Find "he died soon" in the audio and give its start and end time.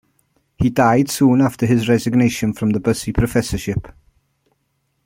0.57-1.41